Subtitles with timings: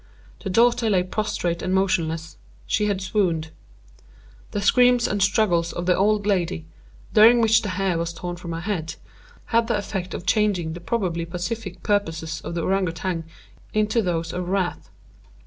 [0.39, 3.51] The daughter lay prostrate and motionless; she had swooned.
[4.49, 6.65] The screams and struggles of the old lady
[7.13, 8.95] (during which the hair was torn from her head)
[9.53, 13.25] had the effect of changing the probably pacific purposes of the Ourang Outang
[13.75, 14.89] into those of wrath.